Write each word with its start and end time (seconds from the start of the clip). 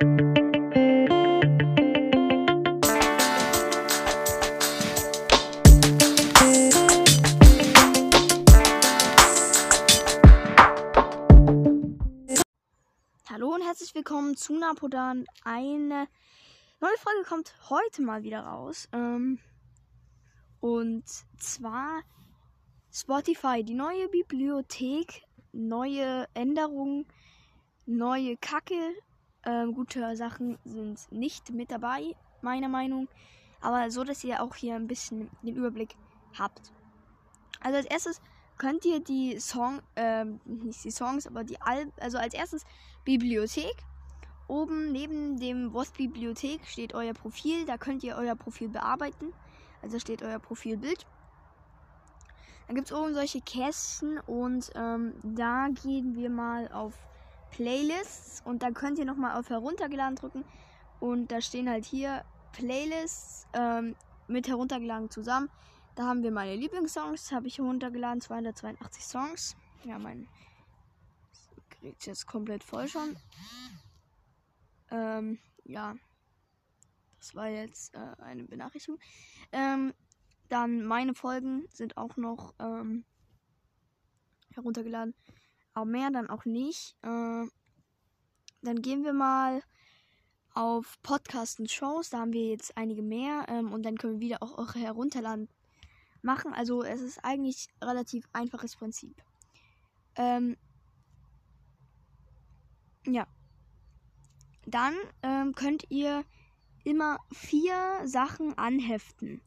Hallo 0.00 0.06
und 13.54 13.62
herzlich 13.64 13.92
willkommen 13.96 14.36
zu 14.36 14.56
Napodan. 14.56 15.24
Eine 15.42 16.06
neue 16.80 16.96
Folge 16.98 17.24
kommt 17.28 17.52
heute 17.68 18.02
mal 18.02 18.22
wieder 18.22 18.42
raus. 18.42 18.88
Ähm, 18.92 19.40
und 20.60 21.08
zwar 21.38 22.04
Spotify, 22.92 23.64
die 23.64 23.74
neue 23.74 24.08
Bibliothek, 24.08 25.24
neue 25.50 26.28
Änderungen, 26.34 27.08
neue 27.84 28.36
Kacke. 28.36 28.94
Ähm, 29.48 29.72
gute 29.72 30.14
Sachen 30.14 30.58
sind 30.66 31.10
nicht 31.10 31.50
mit 31.50 31.70
dabei, 31.70 32.14
meiner 32.42 32.68
Meinung. 32.68 33.08
Aber 33.62 33.90
so, 33.90 34.04
dass 34.04 34.22
ihr 34.22 34.42
auch 34.42 34.54
hier 34.54 34.74
ein 34.74 34.86
bisschen 34.86 35.30
den 35.42 35.56
Überblick 35.56 35.96
habt. 36.38 36.70
Also 37.60 37.78
als 37.78 37.86
erstes 37.86 38.20
könnt 38.58 38.84
ihr 38.84 39.00
die 39.00 39.40
Song, 39.40 39.80
ähm, 39.96 40.38
nicht 40.44 40.84
die 40.84 40.90
Songs, 40.90 41.26
aber 41.26 41.44
die 41.44 41.58
Alben, 41.62 41.92
also 41.98 42.18
als 42.18 42.34
erstes 42.34 42.64
Bibliothek. 43.06 43.74
Oben 44.48 44.92
neben 44.92 45.40
dem 45.40 45.72
Wort 45.72 45.94
Bibliothek 45.94 46.66
steht 46.66 46.94
euer 46.94 47.14
Profil, 47.14 47.64
da 47.64 47.78
könnt 47.78 48.02
ihr 48.02 48.16
euer 48.16 48.36
Profil 48.36 48.68
bearbeiten. 48.68 49.32
Also 49.80 49.98
steht 49.98 50.22
euer 50.22 50.40
Profilbild. 50.40 51.06
Dann 52.66 52.76
gibt 52.76 52.90
es 52.90 52.96
oben 52.96 53.14
solche 53.14 53.40
Kästen 53.40 54.18
und 54.26 54.70
ähm, 54.74 55.14
da 55.22 55.68
gehen 55.68 56.16
wir 56.16 56.28
mal 56.28 56.70
auf 56.70 56.92
Playlists 57.50 58.42
und 58.44 58.62
dann 58.62 58.74
könnt 58.74 58.98
ihr 58.98 59.04
nochmal 59.04 59.38
auf 59.38 59.50
Heruntergeladen 59.50 60.16
drücken 60.16 60.44
und 61.00 61.30
da 61.30 61.40
stehen 61.40 61.68
halt 61.68 61.84
hier 61.84 62.24
Playlists 62.52 63.46
ähm, 63.52 63.94
mit 64.26 64.48
heruntergeladen 64.48 65.10
zusammen. 65.10 65.50
Da 65.94 66.04
haben 66.04 66.22
wir 66.22 66.30
meine 66.30 66.54
Lieblingssongs, 66.54 67.32
habe 67.32 67.48
ich 67.48 67.58
heruntergeladen, 67.58 68.20
282 68.20 69.04
Songs. 69.04 69.56
Ja, 69.84 69.98
mein 69.98 70.28
Gerät 71.80 71.96
ist 71.98 72.06
jetzt 72.06 72.26
komplett 72.26 72.64
voll 72.64 72.88
schon. 72.88 73.16
Ähm, 74.90 75.38
ja. 75.64 75.94
Das 77.18 77.34
war 77.34 77.48
jetzt 77.48 77.94
äh, 77.94 78.22
eine 78.22 78.44
Benachrichtigung. 78.44 79.00
Ähm, 79.52 79.92
dann 80.48 80.84
meine 80.84 81.14
Folgen 81.14 81.66
sind 81.72 81.96
auch 81.96 82.16
noch 82.16 82.54
ähm, 82.58 83.04
heruntergeladen. 84.54 85.14
Aber 85.78 85.86
mehr 85.86 86.10
dann 86.10 86.28
auch 86.28 86.44
nicht. 86.44 86.96
Äh, 87.02 87.46
dann 88.62 88.82
gehen 88.82 89.04
wir 89.04 89.12
mal 89.12 89.62
auf 90.52 91.00
Podcasts 91.04 91.60
und 91.60 91.70
Shows. 91.70 92.10
Da 92.10 92.18
haben 92.18 92.32
wir 92.32 92.48
jetzt 92.48 92.76
einige 92.76 93.00
mehr. 93.00 93.46
Ähm, 93.46 93.72
und 93.72 93.84
dann 93.84 93.96
können 93.96 94.14
wir 94.14 94.20
wieder 94.20 94.42
auch 94.42 94.58
eure 94.58 94.80
herunterladen 94.80 95.48
machen. 96.20 96.52
Also 96.52 96.82
es 96.82 97.00
ist 97.00 97.24
eigentlich 97.24 97.68
relativ 97.80 98.28
einfaches 98.32 98.74
Prinzip. 98.74 99.22
Ähm, 100.16 100.56
ja. 103.06 103.28
Dann 104.66 104.94
ähm, 105.22 105.54
könnt 105.54 105.84
ihr 105.90 106.24
immer 106.82 107.20
vier 107.32 108.00
Sachen 108.02 108.58
anheften. 108.58 109.42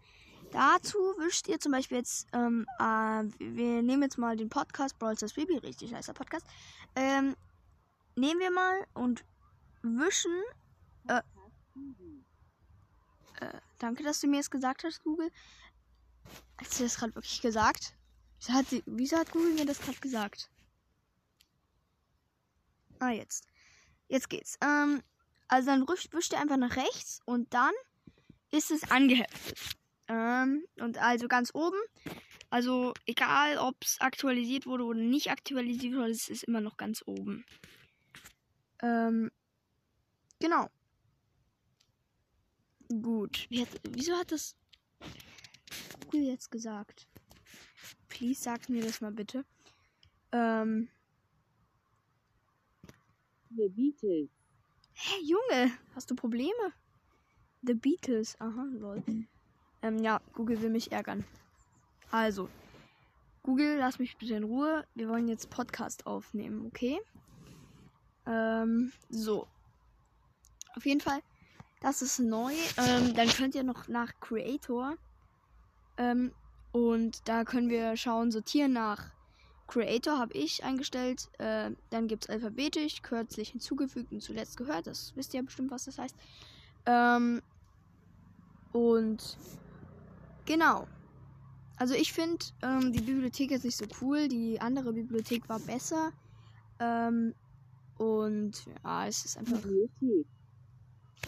Dazu 0.51 0.97
wischt 1.17 1.47
ihr 1.47 1.59
zum 1.59 1.71
Beispiel 1.71 1.97
jetzt, 1.97 2.27
ähm, 2.33 2.67
äh, 2.77 3.23
wir 3.39 3.81
nehmen 3.81 4.03
jetzt 4.03 4.17
mal 4.17 4.35
den 4.35 4.49
Podcast 4.49 4.99
Brawl 4.99 5.15
Stars 5.15 5.33
Baby, 5.33 5.57
richtig 5.57 5.93
heißt 5.93 6.09
der 6.09 6.13
Podcast. 6.13 6.45
Ähm, 6.95 7.35
nehmen 8.15 8.39
wir 8.39 8.51
mal 8.51 8.85
und 8.93 9.23
wischen. 9.81 10.35
Äh, 11.07 11.21
äh, 13.39 13.59
danke, 13.79 14.03
dass 14.03 14.19
du 14.19 14.27
mir 14.27 14.41
es 14.41 14.51
gesagt 14.51 14.83
hast, 14.83 15.01
Google. 15.03 15.31
Hast 16.57 16.79
du 16.79 16.83
das 16.83 16.97
gerade 16.97 17.15
wirklich 17.15 17.41
gesagt? 17.41 17.95
Wieso 18.39 18.53
hat, 18.53 18.67
sie, 18.67 18.83
wieso 18.85 19.17
hat 19.17 19.31
Google 19.31 19.53
mir 19.53 19.65
das 19.65 19.79
gerade 19.79 19.99
gesagt? 19.99 20.49
Ah, 22.99 23.11
jetzt. 23.11 23.45
Jetzt 24.09 24.29
geht's. 24.29 24.57
Ähm, 24.61 25.01
also 25.47 25.69
dann 25.69 25.87
wischt, 25.87 26.13
wischt 26.13 26.33
ihr 26.33 26.39
einfach 26.39 26.57
nach 26.57 26.75
rechts 26.75 27.21
und 27.25 27.53
dann 27.53 27.71
ist 28.51 28.69
es 28.69 28.91
angeheftet. 28.91 29.80
Ähm, 30.11 30.65
und 30.81 30.97
also 30.97 31.29
ganz 31.29 31.51
oben. 31.53 31.79
Also 32.49 32.93
egal, 33.05 33.57
ob 33.57 33.77
es 33.81 34.01
aktualisiert 34.01 34.65
wurde 34.65 34.83
oder 34.83 34.99
nicht 34.99 35.31
aktualisiert 35.31 35.93
wurde, 35.95 36.11
es 36.11 36.27
ist 36.27 36.43
immer 36.43 36.59
noch 36.59 36.75
ganz 36.75 37.01
oben. 37.05 37.45
Ähm, 38.81 39.31
genau. 40.39 40.67
Gut. 42.89 43.47
Hat, 43.53 43.69
wieso 43.89 44.17
hat 44.17 44.33
das 44.33 44.57
Google 46.03 46.27
jetzt 46.27 46.51
gesagt? 46.51 47.07
Please 48.09 48.41
sag 48.41 48.67
mir 48.67 48.83
das 48.83 48.99
mal 48.99 49.13
bitte. 49.13 49.45
Ähm. 50.33 50.89
The 53.49 53.69
Beatles. 53.69 54.29
Hä, 54.93 55.15
Junge, 55.23 55.71
hast 55.95 56.11
du 56.11 56.15
Probleme? 56.15 56.73
The 57.61 57.75
Beatles, 57.75 58.35
aha, 58.41 58.67
lol. 58.73 59.01
Ähm, 59.81 59.99
ja, 59.99 60.21
Google 60.33 60.61
will 60.61 60.69
mich 60.69 60.91
ärgern. 60.91 61.23
Also, 62.11 62.49
Google, 63.43 63.77
lass 63.77 63.99
mich 63.99 64.17
bitte 64.17 64.35
in 64.35 64.43
Ruhe. 64.43 64.85
Wir 64.93 65.09
wollen 65.09 65.27
jetzt 65.27 65.49
Podcast 65.49 66.05
aufnehmen, 66.05 66.65
okay? 66.67 66.99
Ähm, 68.27 68.91
so. 69.09 69.47
Auf 70.75 70.85
jeden 70.85 71.01
Fall, 71.01 71.19
das 71.81 72.01
ist 72.01 72.19
neu. 72.19 72.53
Ähm, 72.77 73.13
dann 73.15 73.27
könnt 73.29 73.55
ihr 73.55 73.63
noch 73.63 73.87
nach 73.87 74.13
Creator. 74.19 74.95
Ähm, 75.97 76.31
und 76.71 77.27
da 77.27 77.43
können 77.43 77.69
wir 77.69 77.97
schauen, 77.97 78.31
sortieren 78.31 78.73
nach 78.73 79.11
Creator 79.67 80.19
habe 80.19 80.33
ich 80.33 80.63
eingestellt. 80.63 81.29
Äh, 81.39 81.71
dann 81.89 82.07
gibt 82.07 82.25
es 82.25 82.29
alphabetisch, 82.29 83.01
kürzlich 83.01 83.49
hinzugefügt 83.49 84.11
und 84.11 84.21
zuletzt 84.21 84.57
gehört. 84.57 84.85
Das 84.85 85.13
wisst 85.15 85.33
ihr 85.33 85.43
bestimmt, 85.43 85.71
was 85.71 85.85
das 85.85 85.97
heißt. 85.97 86.15
Ähm, 86.85 87.41
und 88.73 89.37
genau. 90.51 90.85
Also 91.77 91.93
ich 91.93 92.11
finde 92.11 92.45
ähm, 92.61 92.91
die 92.91 93.01
Bibliothek 93.01 93.51
jetzt 93.51 93.63
nicht 93.63 93.77
so 93.77 93.85
cool. 94.01 94.27
Die 94.27 94.59
andere 94.59 94.91
Bibliothek 94.91 95.47
war 95.47 95.59
besser. 95.59 96.11
Ähm, 96.79 97.33
und 97.97 98.51
ja, 98.83 99.07
es 99.07 99.23
ist 99.23 99.37
einfach. 99.37 99.61
Bibliothek. 99.61 100.27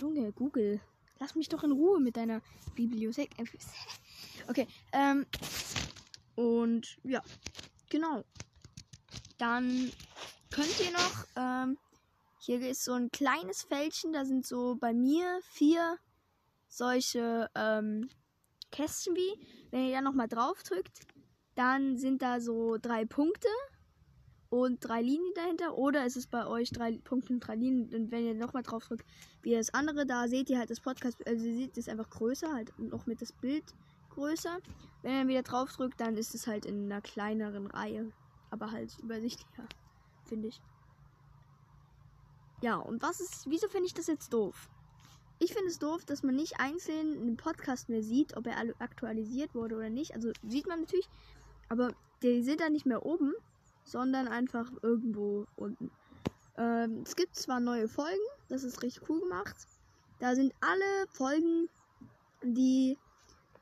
Junge, 0.02 0.32
Google. 0.34 0.82
Lass 1.20 1.36
mich 1.36 1.48
doch 1.48 1.64
in 1.64 1.72
Ruhe 1.72 2.00
mit 2.00 2.18
deiner 2.18 2.42
Bibliothek. 2.76 3.30
Okay. 4.50 4.68
Ähm, 4.92 5.26
und 6.36 6.98
ja, 7.04 7.22
genau. 7.90 8.26
Dann 9.38 9.90
könnt 10.52 10.82
ihr 10.82 10.92
noch. 10.92 11.26
Ähm, 11.38 11.78
hier 12.40 12.60
ist 12.60 12.84
so 12.84 12.92
ein 12.92 13.10
kleines 13.10 13.62
Fältchen. 13.62 14.12
Da 14.12 14.26
sind 14.26 14.46
so 14.46 14.76
bei 14.76 14.94
mir 14.94 15.40
vier 15.54 15.98
solche 16.68 17.50
ähm, 17.56 18.10
Kästchen 18.74 19.16
wie. 19.16 19.40
Wenn 19.72 19.86
ihr 19.86 19.94
da 19.94 20.02
nochmal 20.02 20.28
drauf 20.28 20.62
drückt, 20.64 21.08
dann 21.56 21.98
sind 21.98 22.22
da 22.22 22.42
so 22.42 22.78
drei 22.82 23.06
Punkte 23.06 23.48
und 24.50 24.80
drei 24.80 25.02
Linien 25.02 25.34
dahinter. 25.36 25.78
Oder 25.78 26.06
ist 26.06 26.18
es 26.18 26.28
bei 26.28 26.46
euch 26.46 26.72
drei 26.72 26.98
Punkte 27.04 27.34
und 27.34 27.40
drei 27.40 27.56
Linien. 27.56 27.94
Und 27.94 28.12
wenn 28.12 28.26
ihr 28.26 28.34
nochmal 28.34 28.64
drauf 28.64 28.86
drückt, 28.86 29.06
wie 29.42 29.54
das 29.54 29.74
andere, 29.74 30.06
da 30.06 30.28
seht 30.28 30.50
ihr 30.50 30.60
halt 30.60 30.70
das 30.70 30.82
Podcast. 30.82 31.26
Also 31.26 31.46
ihr 31.46 31.56
seht 31.56 31.78
es 31.78 31.88
einfach 31.88 32.10
größer, 32.10 32.52
halt 32.52 32.78
noch 32.80 33.06
mit 33.06 33.22
das 33.22 33.32
Bild 33.32 33.64
größer. 34.10 34.58
Wenn 35.04 35.22
ihr 35.22 35.28
wieder 35.28 35.44
drauf 35.44 35.72
drückt, 35.72 36.02
dann 36.02 36.18
ist 36.18 36.36
es 36.36 36.48
halt 36.48 36.66
in 36.66 36.92
einer 36.92 37.02
kleineren 37.02 37.68
Reihe. 37.68 38.12
Aber 38.50 38.72
halt 38.72 38.98
übersichtlicher, 39.00 39.68
finde 40.26 40.50
ich. 40.50 40.62
Ja, 42.62 42.78
und 42.78 43.02
was 43.02 43.20
ist. 43.20 43.50
Wieso 43.50 43.68
finde 43.68 43.88
ich 43.88 43.94
das 43.94 44.08
jetzt 44.08 44.32
doof? 44.34 44.70
Ich 45.40 45.54
finde 45.54 45.70
es 45.70 45.80
doof, 45.80 46.06
dass 46.06 46.24
man 46.24 46.36
nicht 46.36 46.60
einzeln 46.60 47.20
einen 47.20 47.38
Podcast 47.38 47.90
mehr 47.90 48.04
sieht, 48.04 48.38
ob 48.38 48.48
er 48.48 48.58
aktualisiert 48.80 49.54
wurde 49.56 49.76
oder 49.76 49.90
nicht. 49.90 50.14
Also 50.14 50.32
sieht 50.48 50.68
man 50.68 50.82
natürlich, 50.82 51.10
aber 51.70 51.94
die 52.22 52.42
sind 52.42 52.62
dann 52.62 52.74
nicht 52.74 52.86
mehr 52.86 53.06
oben, 53.06 53.34
sondern 53.84 54.28
einfach 54.28 54.72
irgendwo 54.82 55.46
unten. 55.56 55.92
Ähm, 56.58 57.04
es 57.06 57.16
gibt 57.16 57.36
zwar 57.36 57.60
neue 57.60 57.88
Folgen, 57.88 58.22
das 58.48 58.64
ist 58.64 58.82
richtig 58.84 59.10
cool 59.10 59.20
gemacht. 59.20 59.56
Da 60.20 60.36
sind 60.36 60.54
alle 60.62 61.08
Folgen, 61.10 61.68
die 62.44 62.98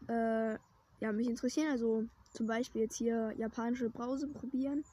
äh, 0.07 0.57
ja, 1.00 1.12
mich 1.12 1.27
interessieren. 1.27 1.71
Also 1.71 2.06
zum 2.33 2.47
Beispiel 2.47 2.81
jetzt 2.81 2.97
hier 2.97 3.33
japanische 3.38 3.89
Brause 3.89 4.27
probieren 4.27 4.83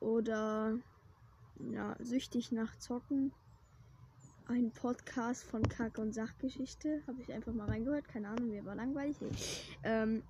oder 0.00 0.78
ja, 1.70 1.96
süchtig 2.00 2.52
nach 2.52 2.76
Zocken. 2.78 3.32
Ein 4.50 4.70
Podcast 4.70 5.44
von 5.44 5.62
Kack- 5.62 5.98
und 5.98 6.14
Sachgeschichte. 6.14 7.02
Habe 7.06 7.20
ich 7.20 7.30
einfach 7.30 7.52
mal 7.52 7.66
reingehört. 7.66 8.08
Keine 8.08 8.28
Ahnung, 8.28 8.48
mir 8.48 8.64
war 8.64 8.74
langweilig. 8.74 9.18
Ähm, 9.82 10.22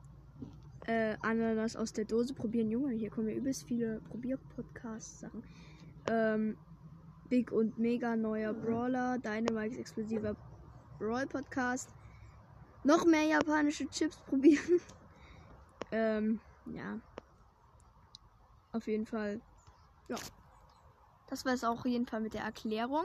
äh, 0.89 1.17
Ananas 1.21 1.77
aus 1.77 1.93
der 1.93 2.05
Dose 2.05 2.35
probieren, 2.35 2.69
Junge. 2.69 2.95
Hier 2.95 3.11
kommen 3.11 3.29
ja 3.29 3.37
übelst 3.37 3.69
viele 3.69 4.01
Probier-Podcast-Sachen. 4.11 5.45
Ähm, 6.11 6.57
Big 7.29 7.53
und 7.53 7.79
Mega 7.79 8.17
neuer 8.17 8.53
Brawler, 8.53 9.19
Dynamikes 9.19 9.79
explosiver 9.79 10.35
Brawl 10.99 11.29
Podcast. 11.29 11.89
Noch 12.83 13.07
mehr 13.07 13.25
japanische 13.25 13.89
Chips 13.89 14.17
probieren. 14.27 14.81
ähm, 15.93 16.41
ja. 16.67 16.99
Auf 18.73 18.89
jeden 18.89 19.07
Fall. 19.07 19.41
Ja. 20.09 20.17
Das 21.29 21.45
war 21.45 21.53
es 21.53 21.63
auch 21.63 21.79
auf 21.79 21.87
jeden 21.87 22.07
Fall 22.07 22.21
mit 22.21 22.35
der 22.35 22.43
Erklärung. 22.43 23.05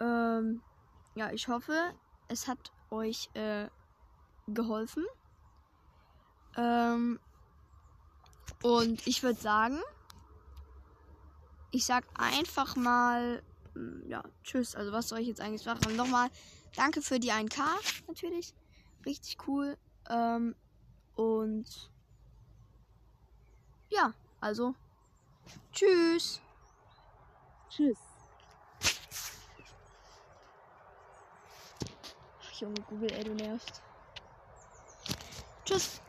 Ähm, 0.00 0.62
ja, 1.14 1.30
ich 1.32 1.48
hoffe, 1.48 1.92
es 2.28 2.48
hat 2.48 2.72
euch 2.90 3.30
äh, 3.34 3.68
geholfen. 4.46 5.04
Ähm, 6.56 7.20
und 8.62 9.06
ich 9.06 9.22
würde 9.22 9.40
sagen, 9.40 9.78
ich 11.70 11.84
sag 11.84 12.04
einfach 12.14 12.76
mal, 12.76 13.42
mm, 13.74 14.08
ja, 14.08 14.22
tschüss. 14.42 14.74
Also 14.74 14.92
was 14.92 15.08
soll 15.08 15.20
ich 15.20 15.28
jetzt 15.28 15.40
eigentlich 15.40 15.64
machen? 15.64 15.96
Nochmal, 15.96 16.28
danke 16.74 17.02
für 17.02 17.20
die 17.20 17.32
1K 17.32 17.62
natürlich. 18.06 18.54
Richtig 19.06 19.38
cool. 19.46 19.76
Ähm, 20.08 20.54
und 21.14 21.90
ja, 23.88 24.12
also 24.40 24.74
tschüss. 25.72 26.40
Tschüss. 27.68 28.09
Junge, 32.60 32.82
Google, 32.90 33.10
ey, 33.12 33.24
du 33.24 33.34
nervst. 33.34 33.80
Tschüss. 35.64 36.00